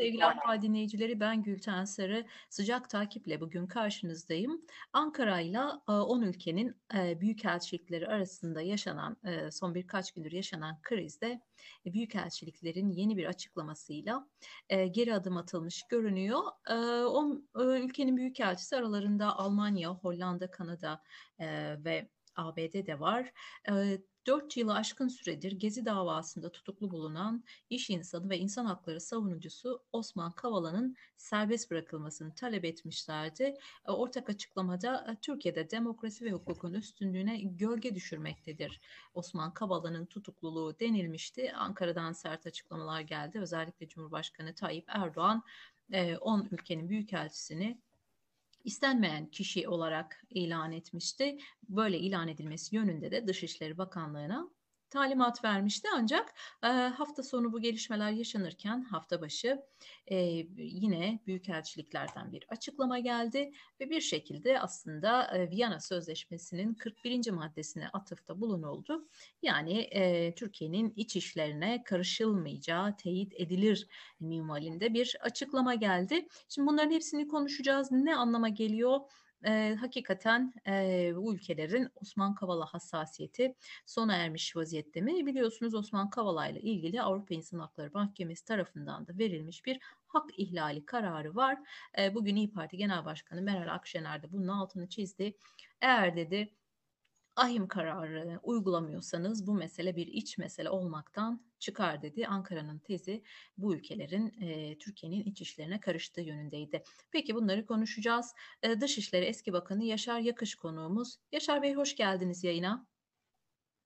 [0.00, 2.26] Sevgili Ahval dinleyicileri ben Gülten Sarı.
[2.50, 4.60] Sıcak takiple bugün karşınızdayım.
[4.92, 11.40] Ankara ile 10 ülkenin e, büyükelçilikleri arasında yaşanan e, son birkaç gündür yaşanan krizde
[11.86, 14.28] e, büyükelçiliklerin yeni bir açıklamasıyla
[14.90, 16.40] geri adım atılmış görünüyor.
[16.68, 21.02] 10 ülkenin büyükelçisi aralarında Almanya, Hollanda, Kanada
[21.84, 23.32] ve ABD de var.
[24.30, 30.32] 4 yılı aşkın süredir Gezi davasında tutuklu bulunan iş insanı ve insan hakları savunucusu Osman
[30.32, 33.54] Kavala'nın serbest bırakılmasını talep etmişlerdi.
[33.88, 38.80] E, ortak açıklamada e, Türkiye'de demokrasi ve hukukun üstünlüğüne gölge düşürmektedir.
[39.14, 41.52] Osman Kavala'nın tutukluluğu denilmişti.
[41.52, 43.40] Ankara'dan sert açıklamalar geldi.
[43.40, 45.42] Özellikle Cumhurbaşkanı Tayyip Erdoğan
[46.20, 47.80] 10 e, ülkenin büyükelçisini
[48.64, 51.38] istenmeyen kişi olarak ilan etmişti.
[51.68, 54.50] Böyle ilan edilmesi yönünde de Dışişleri Bakanlığı'na
[54.90, 59.62] talimat vermişti ancak e, hafta sonu bu gelişmeler yaşanırken hafta başı
[60.06, 60.16] e,
[60.56, 67.30] yine büyükelçiliklerden bir açıklama geldi ve bir şekilde aslında e, Viyana Sözleşmesi'nin 41.
[67.30, 69.08] maddesine atıfta bulunuldu.
[69.42, 73.86] Yani e, Türkiye'nin iç işlerine karışılmayacağı teyit edilir
[74.20, 76.28] minvalinde bir açıklama geldi.
[76.48, 77.92] Şimdi bunların hepsini konuşacağız.
[77.92, 79.00] Ne anlama geliyor?
[79.46, 83.54] E, hakikaten e, bu ülkelerin Osman Kavala hassasiyeti
[83.86, 85.26] sona ermiş vaziyette mi?
[85.26, 90.86] Biliyorsunuz Osman Kavala ile ilgili Avrupa İnsan Hakları Mahkemesi tarafından da verilmiş bir hak ihlali
[90.86, 91.58] kararı var.
[91.98, 95.36] E, bugün İyi Parti Genel Başkanı Meral Akşener de bunun altını çizdi.
[95.80, 96.54] Eğer dedi
[97.36, 102.26] ahim kararı uygulamıyorsanız bu mesele bir iç mesele olmaktan çıkar dedi.
[102.26, 103.22] Ankara'nın tezi
[103.58, 106.82] bu ülkelerin e, Türkiye'nin iç işlerine karıştığı yönündeydi.
[107.12, 108.34] Peki bunları konuşacağız.
[108.62, 111.16] E, Dışişleri Eski Bakanı Yaşar Yakış konuğumuz.
[111.32, 112.86] Yaşar Bey hoş geldiniz yayına.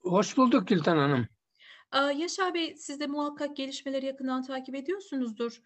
[0.01, 1.29] Hoş bulduk Gülten Hanım.
[2.17, 5.63] Yaşar Bey siz de muhakkak gelişmeleri yakından takip ediyorsunuzdur.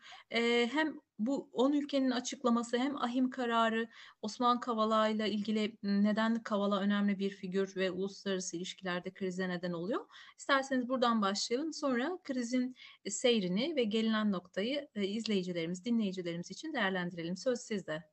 [0.71, 3.89] Hem bu 10 ülkenin açıklaması hem ahim kararı
[4.23, 10.07] Osman Kavala ile ilgili neden Kavala önemli bir figür ve uluslararası ilişkilerde krize neden oluyor.
[10.39, 11.73] İsterseniz buradan başlayalım.
[11.73, 12.77] Sonra krizin
[13.09, 17.37] seyrini ve gelinen noktayı izleyicilerimiz, dinleyicilerimiz için değerlendirelim.
[17.37, 18.05] Söz sizde.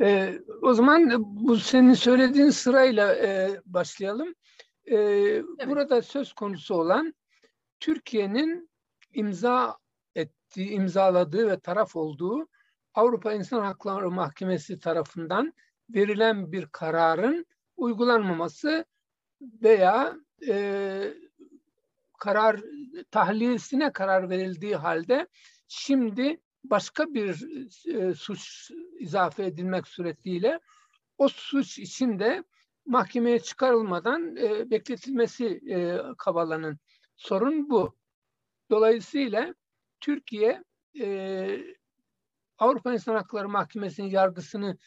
[0.00, 4.34] Ee, o zaman bu senin söylediğin sırayla e, başlayalım.
[4.84, 5.66] Ee, evet.
[5.66, 7.14] Burada söz konusu olan
[7.80, 8.70] Türkiye'nin
[9.14, 9.78] imza
[10.18, 12.48] ettiği, imzaladığı ve taraf olduğu
[12.94, 15.52] Avrupa İnsan Hakları Mahkemesi tarafından
[15.90, 17.46] verilen bir kararın
[17.76, 18.84] uygulanmaması
[19.40, 20.16] veya
[20.48, 21.14] e,
[22.18, 22.60] karar
[23.10, 25.28] tahliyesine karar verildiği halde
[25.68, 27.46] şimdi başka bir
[27.94, 30.60] e, suç izafe edilmek suretiyle
[31.18, 32.44] o suç içinde
[32.86, 36.78] mahkemeye çıkarılmadan e, bekletilmesi e, Kavala'nın
[37.16, 37.96] sorun bu.
[38.70, 39.54] Dolayısıyla
[40.00, 40.64] Türkiye
[41.00, 41.58] e,
[42.58, 44.78] Avrupa İnsan Hakları Mahkemesi'nin yargısını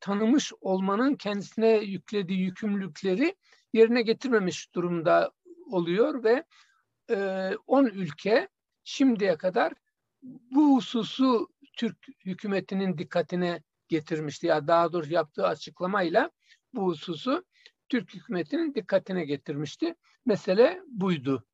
[0.00, 3.34] tanımış olmanın kendisine yüklediği yükümlülükleri
[3.72, 5.32] yerine getirmemiş durumda
[5.70, 6.44] oluyor ve
[7.66, 8.48] 10 e, ülke
[8.84, 9.72] şimdiye kadar
[10.22, 14.46] bu hususu Türk hükümetinin dikkatine getirmişti.
[14.46, 16.30] Ya daha doğrusu yaptığı açıklamayla
[16.74, 17.44] bu hususu
[17.88, 19.94] Türk hükümetinin dikkatine getirmişti.
[20.26, 21.44] Mesele buydu.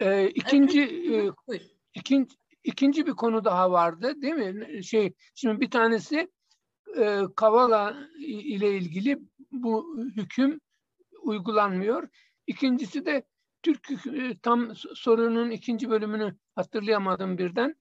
[0.00, 1.30] Ee, ikinci e,
[1.94, 4.84] ikinci ikinci bir konu daha vardı değil mi?
[4.84, 6.32] Şey şimdi bir tanesi
[6.98, 9.18] e, Kavala ile ilgili
[9.52, 10.60] bu hüküm
[11.22, 12.08] uygulanmıyor.
[12.46, 13.24] İkincisi de
[13.62, 13.88] Türk
[14.42, 17.74] tam sorunun ikinci bölümünü hatırlayamadım birden.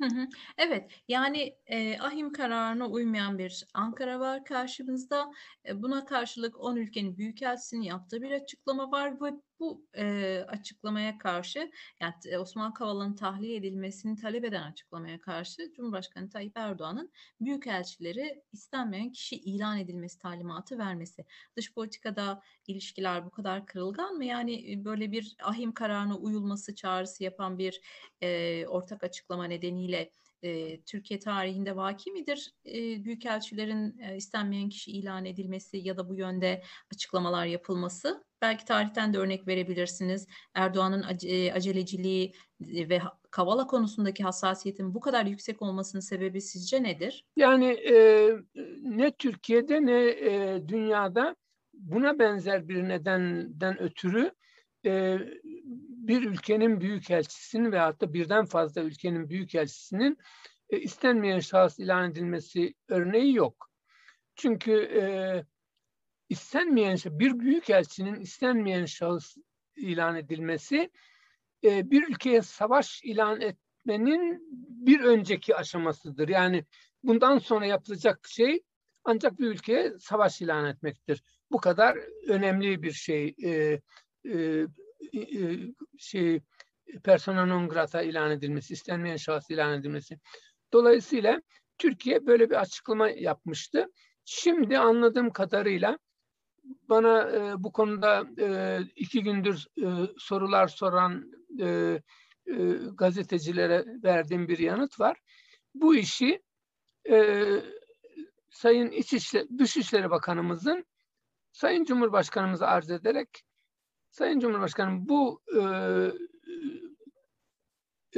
[0.00, 0.26] Hı hı.
[0.58, 5.30] Evet, yani e, ahim kararına uymayan bir Ankara var karşımızda.
[5.68, 11.70] E, buna karşılık 10 ülkenin büyükelçisinin yaptığı bir açıklama var ve bu e, açıklamaya karşı
[12.00, 19.36] yani Osman Kavala'nın tahliye edilmesini talep eden açıklamaya karşı Cumhurbaşkanı Tayyip Erdoğan'ın büyükelçileri istenmeyen kişi
[19.36, 21.24] ilan edilmesi talimatı vermesi.
[21.56, 24.24] Dış politikada ilişkiler bu kadar kırılgan mı?
[24.24, 27.80] Yani böyle bir ahim kararına uyulması çağrısı yapan bir
[28.22, 30.10] e, ortak açıklama nedeniyle
[30.42, 36.14] e, Türkiye tarihinde vaki midir e, büyükelçilerin e, istenmeyen kişi ilan edilmesi ya da bu
[36.14, 38.24] yönde açıklamalar yapılması?
[38.42, 40.26] Belki tarihten de örnek verebilirsiniz.
[40.54, 43.00] Erdoğan'ın ace, aceleciliği ve
[43.30, 47.24] Kavala konusundaki hassasiyetin bu kadar yüksek olmasının sebebi sizce nedir?
[47.36, 48.28] Yani e,
[48.82, 51.36] ne Türkiye'de ne e, dünyada
[51.74, 54.32] buna benzer bir nedenden ötürü
[54.86, 55.18] e,
[56.10, 60.18] bir ülkenin büyükelçisinin veyahut da birden fazla ülkenin büyükelçisinin
[60.70, 63.70] e, istenmeyen şahıs ilan edilmesi örneği yok.
[64.36, 65.02] Çünkü e,
[66.28, 69.36] istenmeyen bir büyükelçinin istenmeyen şahıs
[69.76, 70.90] ilan edilmesi
[71.64, 74.48] e, bir ülkeye savaş ilan etmenin
[74.86, 76.28] bir önceki aşamasıdır.
[76.28, 76.64] Yani
[77.02, 78.62] bundan sonra yapılacak şey
[79.04, 81.22] ancak bir ülkeye savaş ilan etmektir.
[81.50, 81.96] Bu kadar
[82.28, 83.34] önemli bir şey.
[83.44, 83.80] E,
[84.28, 84.66] e,
[85.14, 85.58] e,
[85.98, 86.40] şey
[87.04, 90.18] persona non grata ilan edilmesi, istenmeyen şahıs ilan edilmesi.
[90.72, 91.42] Dolayısıyla
[91.78, 93.86] Türkiye böyle bir açıklama yapmıştı.
[94.24, 95.98] Şimdi anladığım kadarıyla
[96.88, 99.86] bana e, bu konuda e, iki gündür e,
[100.18, 101.66] sorular soran e,
[102.46, 102.62] e,
[102.94, 105.16] gazetecilere verdiğim bir yanıt var.
[105.74, 106.42] Bu işi
[107.10, 107.46] e,
[108.50, 110.84] Sayın İçişleri, Dışişleri Bakanımızın
[111.52, 113.42] Sayın Cumhurbaşkanımıza arz ederek
[114.10, 115.62] Sayın Cumhurbaşkanım bu e,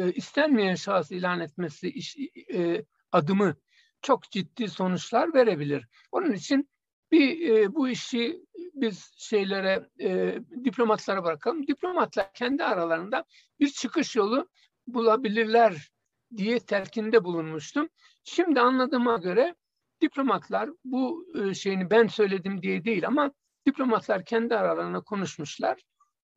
[0.03, 2.17] e, istenmeyen şahıs ilan etmesi iş,
[2.55, 3.56] e, adımı
[4.03, 5.87] çok ciddi sonuçlar verebilir.
[6.12, 6.71] Onun için
[7.12, 11.67] bir e, bu işi biz şeylere e, diplomatlara bırakalım.
[11.67, 13.25] Diplomatlar kendi aralarında
[13.61, 14.49] bir çıkış yolu
[14.87, 15.91] bulabilirler
[16.37, 17.89] diye telkinde bulunmuştum.
[18.25, 19.55] Şimdi anladığıma göre
[20.00, 23.33] diplomatlar bu e, şeyini ben söyledim diye değil ama
[23.67, 25.81] diplomatlar kendi aralarında konuşmuşlar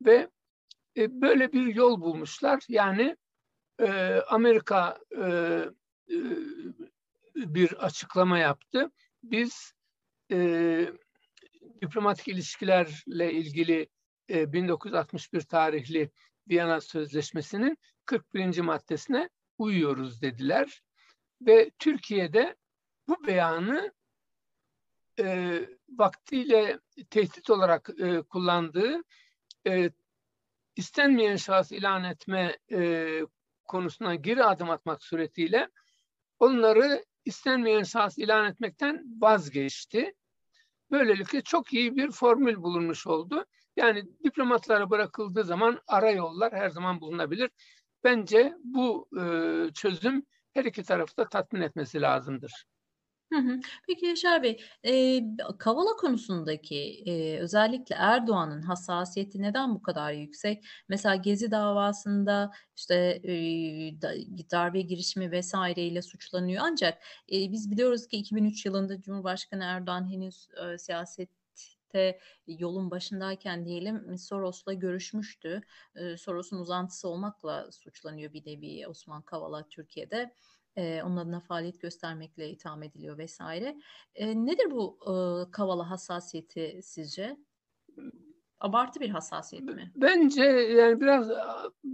[0.04, 0.30] ve
[0.96, 2.62] e, böyle bir yol bulmuşlar.
[2.68, 3.16] Yani
[3.80, 5.24] e, Amerika e,
[6.10, 6.18] e,
[7.36, 8.90] bir açıklama yaptı.
[9.22, 9.72] Biz
[10.32, 10.90] e,
[11.82, 13.88] diplomatik ilişkilerle ilgili
[14.30, 16.10] e, 1961 tarihli
[16.48, 18.60] Viyana Sözleşmesi'nin 41.
[18.60, 20.82] maddesine uyuyoruz dediler.
[21.40, 22.56] Ve Türkiye'de
[23.08, 23.92] bu beyanı
[25.18, 26.78] e, vaktiyle
[27.10, 29.02] tehdit olarak e, kullandığı
[29.66, 29.90] e,
[30.76, 33.20] istenmeyen şahıs ilan etme e,
[33.64, 35.68] konusuna geri adım atmak suretiyle
[36.38, 40.14] onları istenmeyen şahıs ilan etmekten vazgeçti.
[40.90, 43.44] Böylelikle çok iyi bir formül bulunmuş oldu.
[43.76, 47.50] Yani diplomatlara bırakıldığı zaman ara yollar her zaman bulunabilir.
[48.04, 49.24] Bence bu e,
[49.74, 52.66] çözüm her iki tarafı da tatmin etmesi lazımdır.
[53.86, 55.24] Peki Yaşar Bey, eee,
[55.58, 60.64] Kavala konusundaki, eee, özellikle Erdoğan'ın hassasiyeti neden bu kadar yüksek?
[60.88, 64.12] Mesela Gezi davasında, işte, eee, da
[64.52, 70.78] darbe girişimi vs.ile suçlanıyor ancak, eee, biz biliyoruz ki 2003 yılında Cumhurbaşkanı Erdoğan henüz, eee,
[70.78, 75.60] siyasette yolun başındayken diyelim Soros'la görüşmüştü.
[76.18, 80.34] Soros'un uzantısı olmakla suçlanıyor bir nevi Osman Kavala Türkiye'de
[80.76, 83.76] e, onun adına faaliyet göstermekle itham ediliyor vesaire.
[84.14, 85.12] E, nedir bu e,
[85.50, 87.36] Kavala hassasiyeti sizce?
[88.60, 89.92] Abartı bir hassasiyet mi?
[89.96, 91.30] Bence yani biraz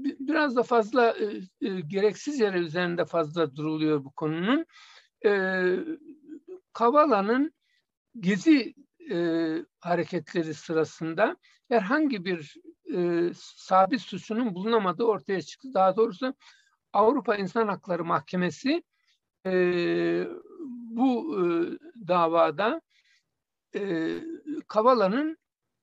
[0.00, 1.24] biraz da fazla e,
[1.66, 4.66] e, gereksiz yere üzerinde fazla duruluyor bu konunun.
[5.24, 5.30] E,
[6.72, 7.52] Kavala'nın
[8.20, 8.74] gezi
[9.10, 9.16] e,
[9.80, 11.36] hareketleri sırasında
[11.68, 12.56] herhangi bir
[12.94, 15.68] e, sabit suçunun bulunamadığı ortaya çıktı.
[15.74, 16.34] Daha doğrusu
[16.92, 18.82] Avrupa İnsan Hakları Mahkemesi
[19.46, 19.52] e,
[20.90, 21.42] bu e,
[22.08, 22.80] davada
[23.74, 24.14] e,
[24.68, 25.38] Kavala'nın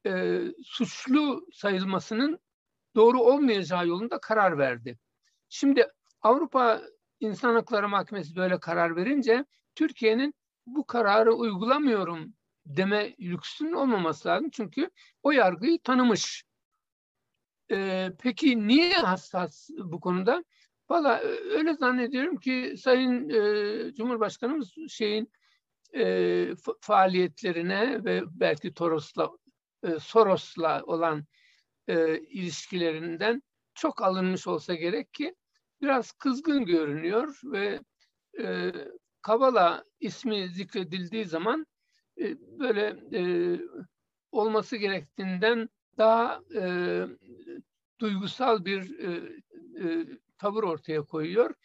[0.06, 2.40] e, suçlu sayılmasının
[2.96, 5.00] doğru olmayacağı yolunda karar verdi.
[5.50, 5.88] Şimdi
[6.22, 6.82] Avrupa
[7.20, 10.34] İnsan Hakları Mahkemesi böyle karar verince Türkiye'nin
[10.66, 12.34] bu kararı uygulamıyorum
[12.66, 14.50] deme lüksünün olmaması lazım.
[14.50, 14.90] Çünkü
[15.24, 16.44] o yargıyı tanımış.
[17.72, 20.44] Ee, peki niye hassas bu konuda?
[20.90, 21.20] Valla
[21.52, 25.32] öyle zannediyorum ki Sayın e, Cumhurbaşkanımız şeyin
[25.96, 26.48] e,
[26.82, 29.30] faaliyetlerine ve belki Toros'la
[29.84, 31.26] e, Soros'la olan
[31.88, 33.44] e, ilişkilerinden
[33.74, 35.36] çok alınmış olsa gerek ki
[35.82, 37.80] biraz kızgın görünüyor ve
[38.40, 38.72] e,
[39.22, 41.66] Kavala ismi zikredildiği zaman
[42.20, 43.22] e, böyle e,
[44.32, 46.64] olması gerektiğinden daha e,
[48.00, 49.34] duygusal bir e,
[49.84, 50.06] e,
[50.40, 51.56] tavır ortaya koyuyor.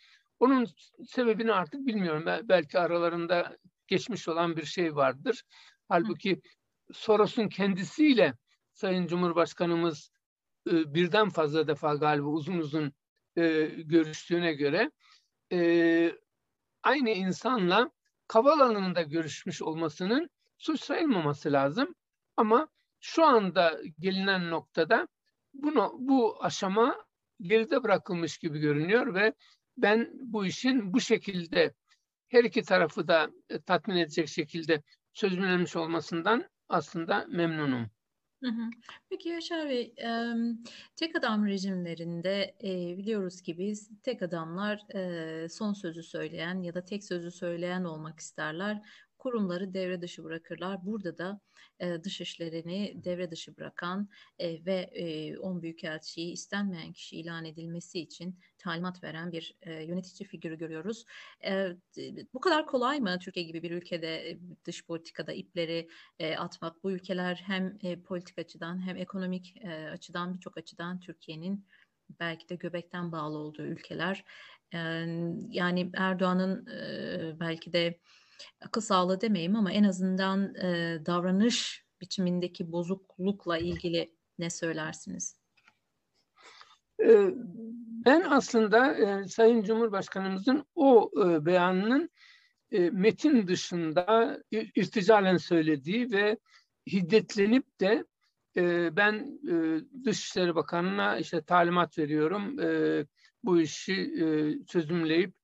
[0.40, 0.66] Onun
[1.06, 2.48] sebebini artık bilmiyorum.
[2.48, 5.42] Belki aralarında geçmiş olan bir şey vardır.
[5.88, 6.42] Halbuki
[6.92, 8.34] Soros'un kendisiyle
[8.72, 10.10] Sayın Cumhurbaşkanımız
[10.70, 12.92] e, birden fazla defa galiba uzun uzun
[13.36, 14.90] e, görüştüğüne göre
[15.52, 16.12] e,
[16.82, 17.90] aynı insanla
[18.28, 21.94] Kavala'nın da görüşmüş olmasının suç sayılmaması lazım.
[22.36, 22.68] Ama
[23.00, 25.08] şu anda gelinen noktada
[25.54, 27.03] bunu, bu aşama
[27.40, 29.34] geride bırakılmış gibi görünüyor ve
[29.76, 31.74] ben bu işin bu şekilde
[32.28, 37.90] her iki tarafı da e, tatmin edecek şekilde çözümlenmiş olmasından aslında memnunum.
[39.10, 39.94] Peki Yaşar Bey,
[40.96, 42.54] tek adam rejimlerinde
[42.98, 44.80] biliyoruz ki biz tek adamlar
[45.48, 48.82] son sözü söyleyen ya da tek sözü söyleyen olmak isterler
[49.18, 50.86] kurumları devre dışı bırakırlar.
[50.86, 51.40] Burada da
[51.80, 58.00] e, dış işlerini devre dışı bırakan e, ve e, 10 büyükelçiyi istenmeyen kişi ilan edilmesi
[58.00, 61.04] için talimat veren bir e, yönetici figürü görüyoruz.
[61.44, 61.68] E,
[62.34, 65.88] bu kadar kolay mı Türkiye gibi bir ülkede dış politikada ipleri
[66.38, 66.84] atmak?
[66.84, 69.54] Bu ülkeler hem politik açıdan hem ekonomik
[69.92, 71.66] açıdan birçok açıdan Türkiye'nin
[72.20, 74.24] belki de göbekten bağlı olduğu ülkeler.
[75.48, 76.66] Yani Erdoğan'ın
[77.40, 77.98] belki de
[78.60, 85.40] akıl sağlığı demeyeyim ama en azından e, davranış biçimindeki bozuklukla ilgili ne söylersiniz?
[88.06, 92.10] Ben aslında e, Sayın Cumhurbaşkanımızın o e, beyanının
[92.70, 96.38] e, metin dışında irticalen söylediği ve
[96.86, 98.04] hiddetlenip de
[98.56, 103.06] e, ben e, Dışişleri Bakanı'na işte talimat veriyorum e,
[103.44, 104.26] bu işi e,
[104.66, 105.34] çözümleyip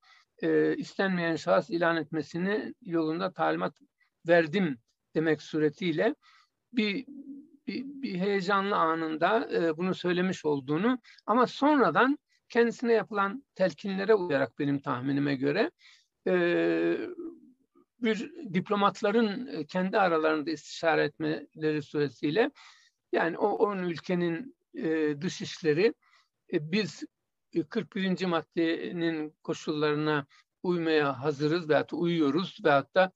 [0.41, 3.75] e, istenmeyen şahıs ilan etmesini yolunda talimat
[4.27, 4.77] verdim
[5.15, 6.15] demek suretiyle
[6.73, 7.05] bir
[7.67, 12.19] bir, bir heyecanlı anında e, bunu söylemiş olduğunu ama sonradan
[12.49, 15.71] kendisine yapılan telkinlere uyarak benim tahminime göre
[16.27, 16.33] e,
[17.99, 22.51] bir diplomatların kendi aralarında istişare etmeleri suretiyle
[23.11, 25.93] yani o on ülkenin e, dışişleri
[26.53, 27.03] e, biz
[27.69, 28.25] 41.
[28.25, 30.25] maddenin koşullarına
[30.63, 33.11] uymaya hazırız veyahut da uyuyoruz veyahut da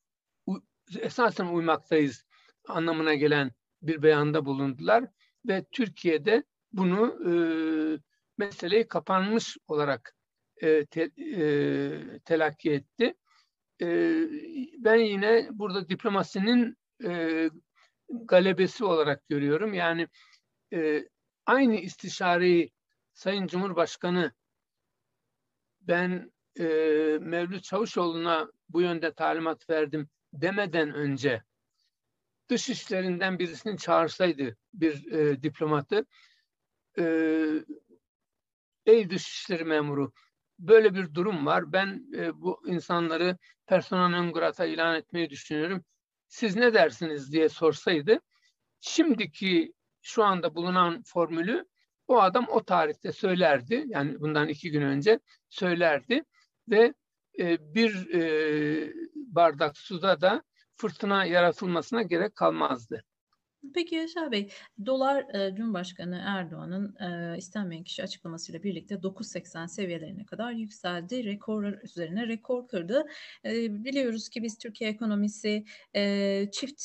[0.99, 2.25] esasen uymaktayız
[2.67, 3.51] anlamına gelen
[3.81, 5.05] bir beyanda bulundular
[5.47, 7.31] ve Türkiye'de bunu e,
[8.37, 10.15] meseleyi kapanmış olarak
[10.61, 13.13] e, te, e, telakki etti.
[13.81, 13.87] E,
[14.77, 17.49] ben yine burada diplomasinin e,
[18.09, 19.73] galebesi olarak görüyorum.
[19.73, 20.07] Yani
[20.73, 21.05] e,
[21.45, 22.71] aynı istişareyi
[23.15, 24.31] Sayın Cumhurbaşkanı
[25.81, 26.63] ben e,
[27.21, 31.43] Mevlüt Çavuşoğlu'na bu yönde talimat verdim demeden önce
[32.49, 36.05] dış işlerinden birisini çağırsaydı bir e, diplomatı
[36.99, 37.05] e,
[38.85, 40.13] ey dışişleri memuru
[40.59, 41.73] böyle bir durum var.
[41.73, 45.85] Ben e, bu insanları persona non ilan etmeyi düşünüyorum.
[46.27, 48.19] Siz ne dersiniz diye sorsaydı
[48.79, 51.65] şimdiki şu anda bulunan formülü
[52.07, 53.85] o adam o tarihte söylerdi.
[53.87, 55.19] Yani bundan iki gün önce
[55.49, 56.23] söylerdi
[56.69, 56.93] ve
[57.39, 60.43] e, bir e, bardak suda da
[60.77, 63.03] fırtına yaratılmasına gerek kalmazdı.
[63.73, 64.51] Peki Yaşar Bey,
[64.85, 71.23] dolar e, Cumhurbaşkanı Erdoğan'ın e, istenmeyen kişi açıklamasıyla birlikte 9.80 seviyelerine kadar yükseldi.
[71.23, 73.05] Rekor üzerine rekor kırdı.
[73.45, 76.83] E, biliyoruz ki biz Türkiye ekonomisi e, çift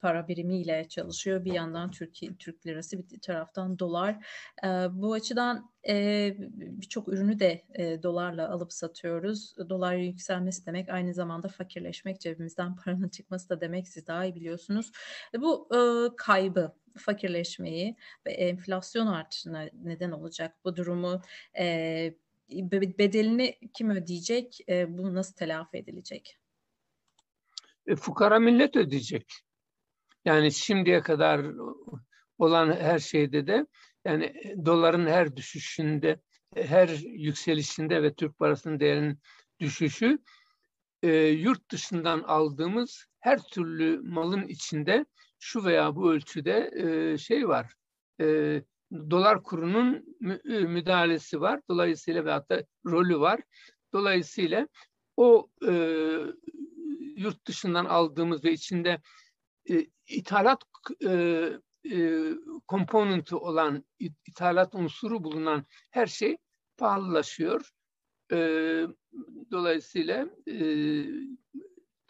[0.00, 1.44] para birimiyle çalışıyor.
[1.44, 4.26] Bir yandan Türkiye Türk lirası bir taraftan dolar.
[4.90, 9.54] Bu açıdan e, birçok ürünü de e, dolarla alıp satıyoruz.
[9.68, 14.92] Dolar yükselmesi demek aynı zamanda fakirleşmek, cebimizden paranın çıkması da demek siz daha iyi biliyorsunuz.
[15.34, 15.78] E, bu e,
[16.16, 21.22] kaybı, fakirleşmeyi ve enflasyon artışına neden olacak bu durumu
[21.58, 22.14] e,
[22.98, 24.58] bedelini kim ödeyecek?
[24.68, 26.38] E, bu nasıl telafi edilecek?
[27.86, 29.32] E, fukara millet ödeyecek.
[30.24, 31.46] Yani şimdiye kadar
[32.38, 33.66] olan her şeyde de
[34.04, 36.20] yani e, doların her düşüşünde,
[36.56, 39.18] her yükselişinde ve Türk parasının değerinin
[39.60, 40.18] düşüşü
[41.02, 45.06] e, yurt dışından aldığımız her türlü malın içinde
[45.38, 47.74] şu veya bu ölçüde e, şey var.
[48.20, 51.60] E, dolar kurunun e, müdahalesi var.
[51.68, 53.40] Dolayısıyla veyahut da rolü var.
[53.92, 54.68] Dolayısıyla
[55.16, 55.72] o e,
[57.16, 59.00] yurt dışından aldığımız ve içinde
[59.70, 60.62] e, ithalat
[61.04, 61.52] e, e,
[62.68, 66.36] komponenti olan ithalat unsuru bulunan her şey
[66.76, 67.70] pahalılaşıyor.
[68.32, 68.36] E,
[69.50, 70.56] dolayısıyla e,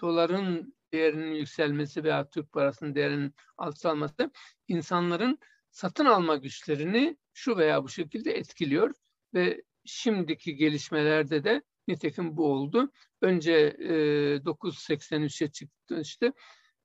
[0.00, 4.30] doların değerinin yükselmesi veya Türk parasının değerinin alçalması
[4.68, 5.38] insanların
[5.70, 8.94] satın alma güçlerini şu veya bu şekilde etkiliyor
[9.34, 12.92] ve şimdiki gelişmelerde de nitekim bu oldu.
[13.20, 13.92] Önce e,
[14.36, 16.32] 9.83'e çıktı işte.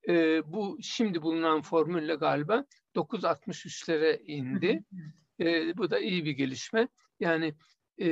[0.08, 2.66] E, bu şimdi bulunan formülle galiba
[2.96, 4.84] 9.63'lere indi.
[5.40, 6.88] E, bu da iyi bir gelişme.
[7.20, 7.56] Yani
[8.02, 8.08] e,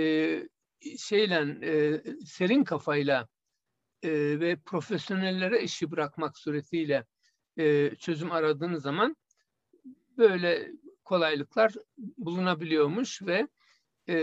[0.97, 3.27] şeyle e, serin kafayla
[4.03, 7.05] e, ve profesyonellere işi bırakmak suretiyle
[7.57, 9.15] e, çözüm aradığınız zaman
[10.17, 10.71] böyle
[11.03, 11.73] kolaylıklar
[12.17, 13.47] bulunabiliyormuş ve
[14.09, 14.15] e,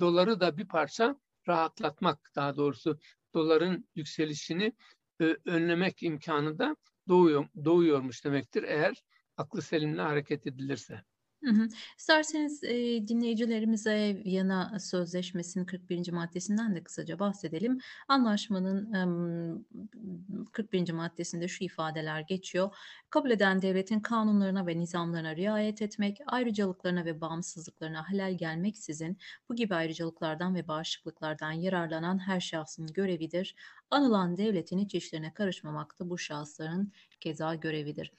[0.00, 1.16] doları da bir parça
[1.48, 2.98] rahatlatmak daha doğrusu
[3.34, 4.72] doların yükselişini
[5.20, 6.76] e, önlemek imkanı da
[7.08, 8.62] doğuyor, doğuyormuş demektir.
[8.62, 9.02] Eğer
[9.36, 11.04] aklı selimle hareket edilirse.
[11.44, 11.68] Hı hı.
[11.98, 16.12] İsterseniz e, dinleyicilerimize Viyana Sözleşmesi'nin 41.
[16.12, 17.78] maddesinden de kısaca bahsedelim.
[18.08, 19.00] Anlaşmanın e,
[20.52, 20.92] 41.
[20.92, 22.76] maddesinde şu ifadeler geçiyor.
[23.10, 29.18] Kabul eden devletin kanunlarına ve nizamlarına riayet etmek, ayrıcalıklarına ve bağımsızlıklarına halel gelmeksizin
[29.48, 33.54] bu gibi ayrıcalıklardan ve bağışıklıklardan yararlanan her şahsın görevidir.
[33.90, 38.12] Anılan devletin iç işlerine karışmamak da bu şahısların keza görevidir.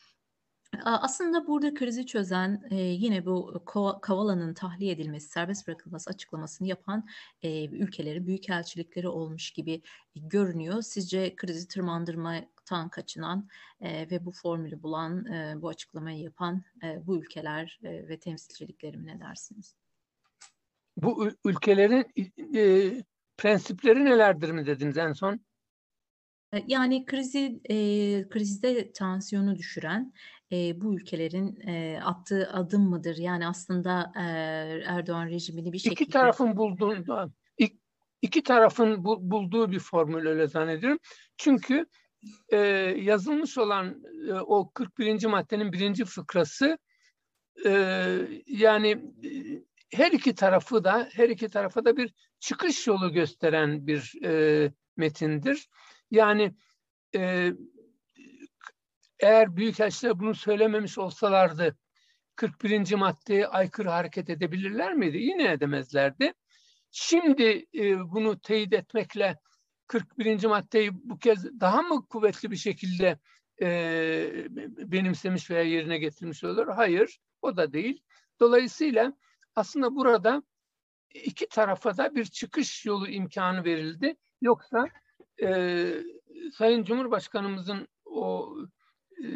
[0.86, 3.64] Aslında burada krizi çözen yine bu
[4.02, 7.08] Kavala'nın tahliye edilmesi, serbest bırakılması açıklamasını yapan
[7.44, 9.82] e, ülkeleri, büyükelçilikleri olmuş gibi
[10.16, 10.82] görünüyor.
[10.82, 13.48] Sizce krizi tırmandırmaktan kaçınan
[13.82, 15.26] ve bu formülü bulan,
[15.62, 16.64] bu açıklamayı yapan
[17.06, 19.76] bu ülkeler ve temsilcilikleri mi ne dersiniz?
[20.98, 22.06] Bu ülkelerin
[23.38, 25.40] prensipleri nelerdir mi dediniz en son?
[26.68, 27.76] Yani krizi e,
[28.30, 30.14] krizde tansiyonu düşüren
[30.52, 33.18] e, bu ülkelerin e, attığı adım mıdır?
[33.18, 34.22] Yani aslında e,
[34.86, 36.04] Erdoğan rejimini bir şekilde...
[36.04, 37.32] İki tarafın bulduğunda,
[38.22, 41.00] iki tarafın bu, bulduğu bir formül öyle zannediyorum.
[41.38, 41.86] Çünkü
[42.50, 42.58] e,
[42.98, 45.26] yazılmış olan e, o 41.
[45.26, 46.78] maddenin birinci fıkrası
[47.66, 47.72] e,
[48.48, 48.90] yani
[49.24, 49.30] e,
[49.98, 55.70] her iki tarafı da her iki tarafa da bir çıkış yolu gösteren bir e, metindir.
[56.12, 56.56] Yani
[57.16, 57.52] e,
[59.20, 61.78] eğer büyükelçiler bunu söylememiş olsalardı
[62.36, 62.94] 41.
[62.96, 65.18] maddeye aykırı hareket edebilirler miydi?
[65.18, 66.34] Yine edemezlerdi.
[66.92, 69.38] Şimdi e, bunu teyit etmekle
[69.88, 70.46] 41.
[70.46, 73.20] maddeyi bu kez daha mı kuvvetli bir şekilde
[73.62, 73.68] e,
[74.92, 76.68] benimsemiş veya yerine getirmiş olur?
[76.68, 78.04] Hayır, o da değil.
[78.40, 79.14] Dolayısıyla
[79.56, 80.44] aslında burada
[81.14, 84.16] iki tarafa da bir çıkış yolu imkanı verildi.
[84.42, 84.88] Yoksa
[85.42, 86.04] e,
[86.54, 88.56] Sayın Cumhurbaşkanımızın o
[89.24, 89.28] e,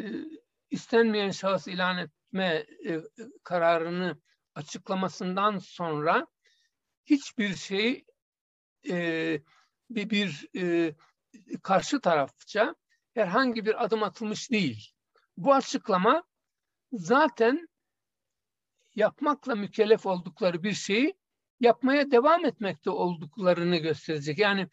[0.70, 3.00] istenmeyen şahıs ilan etme e,
[3.44, 4.20] kararını
[4.54, 6.26] açıklamasından sonra
[7.04, 8.04] hiçbir şey
[8.90, 9.38] e,
[9.90, 10.94] bir, bir e,
[11.62, 12.74] karşı tarafça
[13.14, 14.92] herhangi bir adım atılmış değil.
[15.36, 16.22] Bu açıklama
[16.92, 17.68] zaten
[18.94, 21.14] yapmakla mükellef oldukları bir şeyi
[21.60, 24.38] yapmaya devam etmekte olduklarını gösterecek.
[24.38, 24.68] Yani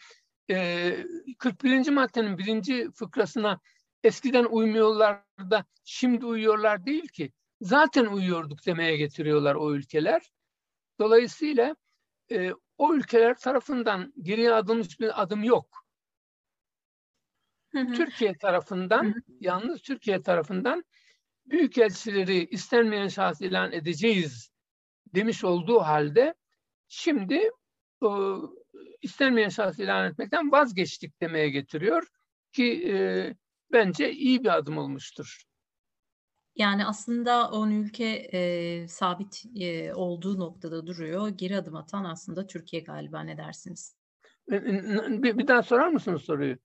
[0.49, 1.05] e,
[1.39, 1.89] 41.
[1.89, 3.59] maddenin birinci fıkrasına
[4.03, 7.31] eskiden uymuyorlar da şimdi uyuyorlar değil ki.
[7.61, 10.31] Zaten uyuyorduk demeye getiriyorlar o ülkeler.
[10.99, 11.75] Dolayısıyla
[12.31, 15.83] e, o ülkeler tarafından geriye adılmış bir adım yok.
[17.71, 20.83] Türkiye tarafından, yalnız Türkiye tarafından
[21.45, 24.51] büyükelçileri istenmeyen şahıs ilan edeceğiz
[25.15, 26.33] demiş olduğu halde
[26.87, 27.51] şimdi
[29.03, 32.07] istenmeyen şahıs ilan etmekten vazgeçtik demeye getiriyor
[32.51, 32.95] ki e,
[33.71, 35.43] bence iyi bir adım olmuştur.
[36.55, 41.27] Yani aslında 10 ülke e, sabit e, olduğu noktada duruyor.
[41.27, 43.95] Geri adım atan aslında Türkiye galiba ne dersiniz?
[44.49, 46.57] Bir, bir daha sorar mısınız soruyu?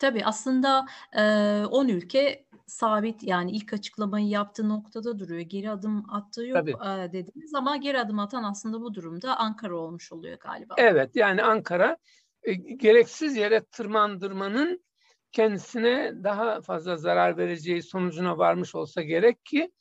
[0.00, 1.22] Tabii aslında e,
[1.70, 5.40] 10 ülke sabit yani ilk açıklamayı yaptığı noktada duruyor.
[5.40, 10.12] Geri adım attığı yok e, dediniz ama geri adım atan aslında bu durumda Ankara olmuş
[10.12, 10.74] oluyor galiba.
[10.78, 11.96] Evet yani Ankara
[12.42, 14.84] e, gereksiz yere tırmandırmanın
[15.32, 19.72] kendisine daha fazla zarar vereceği sonucuna varmış olsa gerek ki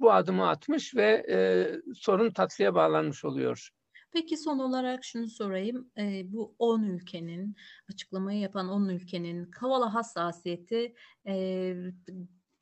[0.00, 1.36] bu adımı atmış ve e,
[1.94, 3.70] sorun tatlıya bağlanmış oluyor.
[4.12, 5.90] Peki son olarak şunu sorayım.
[5.98, 7.56] E, bu 10 ülkenin,
[7.90, 10.94] açıklamayı yapan 10 ülkenin Kavala hassasiyeti
[11.26, 11.74] e,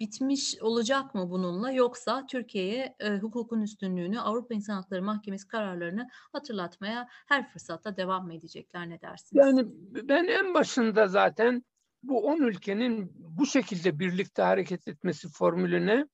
[0.00, 7.08] bitmiş olacak mı bununla yoksa Türkiye'ye e, hukukun üstünlüğünü Avrupa İnsan Hakları Mahkemesi kararlarını hatırlatmaya
[7.10, 9.46] her fırsatta devam mı edecekler ne dersiniz?
[9.46, 9.66] Yani
[10.08, 11.64] ben en başında zaten
[12.02, 16.06] bu 10 ülkenin bu şekilde birlikte hareket etmesi formülüne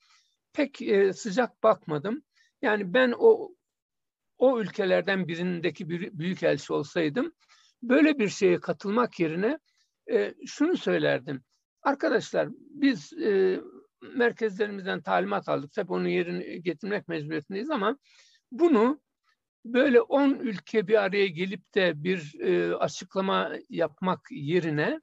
[0.52, 2.22] pek e, sıcak bakmadım.
[2.62, 3.54] Yani ben o
[4.42, 7.32] o ülkelerden birindeki bir büyük elçi olsaydım
[7.82, 9.58] böyle bir şeye katılmak yerine
[10.12, 11.42] e, şunu söylerdim.
[11.82, 13.60] Arkadaşlar biz e,
[14.14, 15.72] merkezlerimizden talimat aldık.
[15.72, 17.98] Tabii onun yerini getirmek mecburiyetindeyiz ama
[18.52, 19.00] bunu
[19.64, 25.00] böyle 10 ülke bir araya gelip de bir e, açıklama yapmak yerine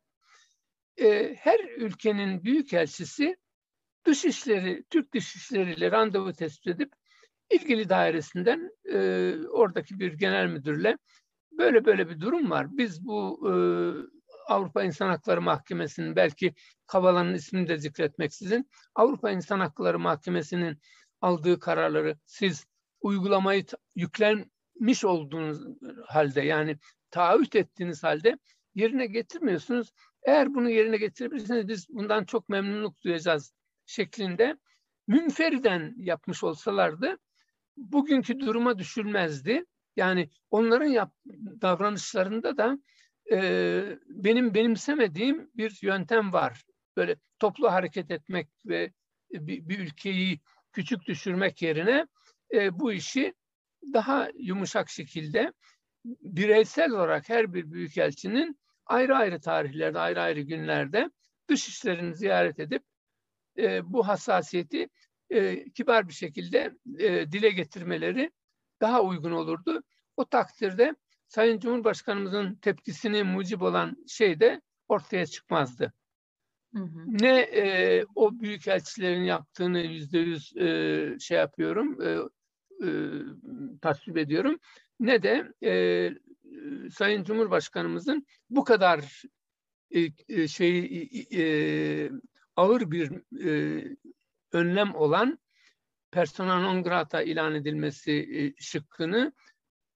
[0.97, 3.37] e, her ülkenin büyükelçisi
[4.05, 6.93] dışişleri, Türk dışişleriyle randevu tespit edip
[7.49, 10.97] ilgili dairesinden e, oradaki bir genel müdürle
[11.51, 12.67] böyle böyle bir durum var.
[12.77, 13.53] Biz bu e,
[14.47, 16.53] Avrupa İnsan Hakları Mahkemesi'nin belki
[16.87, 20.77] Kavala'nın ismini de zikretmeksizin Avrupa İnsan Hakları Mahkemesi'nin
[21.21, 22.65] aldığı kararları siz
[23.01, 25.63] uygulamayı yüklenmiş olduğunuz
[26.05, 26.77] halde yani
[27.11, 28.37] taahhüt ettiğiniz halde
[28.75, 29.93] yerine getirmiyorsunuz.
[30.23, 33.53] Eğer bunu yerine getirebilirseniz biz bundan çok memnunluk duyacağız
[33.85, 34.57] şeklinde
[35.07, 37.17] münferiden yapmış olsalardı
[37.79, 39.65] bugünkü duruma düşülmezdi.
[39.95, 41.13] Yani onların yap,
[41.61, 42.77] davranışlarında da
[43.31, 46.63] e, benim benimsemediğim bir yöntem var.
[46.97, 48.91] Böyle toplu hareket etmek ve
[49.31, 50.39] bir, bir ülkeyi
[50.71, 52.07] küçük düşürmek yerine
[52.53, 53.33] e, bu işi
[53.93, 55.53] daha yumuşak şekilde
[56.05, 61.09] bireysel olarak her bir büyükelçinin ayrı ayrı tarihlerde, ayrı ayrı günlerde
[61.49, 62.83] dış işlerini ziyaret edip
[63.57, 64.89] e, bu hassasiyeti
[65.29, 68.31] e, kibar bir şekilde e, dile getirmeleri
[68.81, 69.83] daha uygun olurdu.
[70.17, 70.95] O takdirde
[71.27, 75.93] Sayın Cumhurbaşkanımızın tepkisini mucib olan şey de ortaya çıkmazdı.
[76.75, 77.05] Hı hı.
[77.07, 82.17] Ne e, o büyükelçilerin yaptığını yüzde yüz e, şey yapıyorum, e,
[82.87, 82.89] e,
[83.81, 84.59] tasvip ediyorum.
[84.99, 86.11] Ne de e,
[86.89, 89.23] Sayın Cumhurbaşkanımızın bu kadar
[90.29, 91.43] e, şey e,
[92.55, 93.11] ağır bir
[93.45, 93.83] e,
[94.51, 95.39] önlem olan
[96.11, 99.33] persona non grata ilan edilmesi e, şıkkını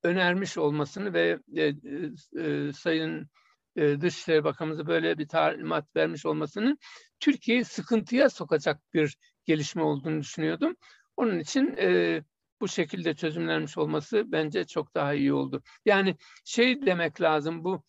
[0.04, 3.30] önermiş olmasını ve e, e, Sayın
[3.76, 6.78] e, Dışişleri Bakanımızı böyle bir talimat vermiş olmasının
[7.20, 10.76] Türkiye'yi sıkıntıya sokacak bir gelişme olduğunu düşünüyordum.
[11.18, 12.22] Onun için e,
[12.62, 15.64] bu şekilde çözümlenmiş olması bence çok daha iyi oldu.
[15.86, 17.84] Yani şey demek lazım bu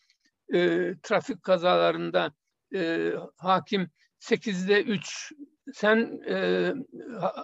[0.55, 2.33] e, trafik kazalarında
[2.75, 3.91] e, hakim
[4.25, 5.33] 8'de 3
[5.73, 6.73] sen e,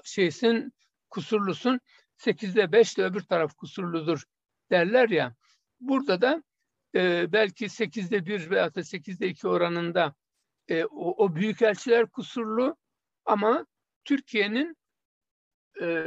[0.04, 0.72] şeysin
[1.10, 1.80] kusurlusun
[2.18, 4.22] 8'de 5 de öbür taraf kusurludur
[4.70, 5.34] derler ya.
[5.80, 6.42] Burada da
[6.94, 10.14] e, belki 8'de 1 veya da 8'de 2 oranında
[10.68, 12.76] e, o, o büyükelçiler kusurlu
[13.24, 13.66] ama
[14.04, 14.76] Türkiye'nin
[15.80, 16.04] e,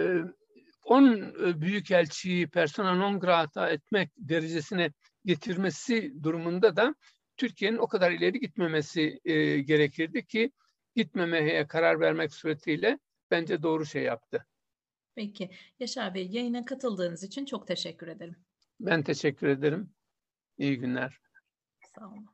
[0.84, 4.92] 10 e, büyükelçiyi persona non grata etmek derecesine
[5.26, 6.96] getirmesi durumunda da
[7.38, 10.52] Türkiye'nin o kadar ileri gitmemesi e, gerekirdi ki
[10.96, 13.00] gitmemeye karar vermek suretiyle
[13.32, 14.46] bence doğru şey yaptı.
[15.16, 15.52] Peki.
[15.80, 18.36] Yaşar Bey yayına katıldığınız için çok teşekkür ederim.
[18.80, 19.94] Ben teşekkür ederim.
[20.58, 21.22] İyi günler.
[21.96, 22.33] Sağ olun.